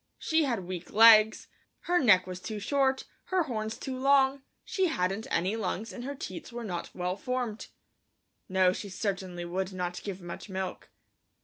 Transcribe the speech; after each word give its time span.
She 0.17 0.45
had 0.45 0.65
weak 0.65 0.91
legs, 0.91 1.47
her 1.81 1.99
neck 1.99 2.25
was 2.25 2.39
too 2.39 2.57
short, 2.57 3.03
her 3.25 3.43
horns 3.43 3.77
too 3.77 3.95
long, 3.95 4.41
she 4.65 4.87
hadn't 4.87 5.27
any 5.29 5.55
lungs 5.55 5.93
and 5.93 6.03
her 6.05 6.15
teats 6.15 6.51
were 6.51 6.63
not 6.63 6.89
well 6.95 7.15
formed. 7.15 7.67
No, 8.49 8.73
she 8.73 8.89
certainly 8.89 9.45
would 9.45 9.73
not 9.73 10.01
give 10.03 10.19
much 10.19 10.49
milk. 10.49 10.89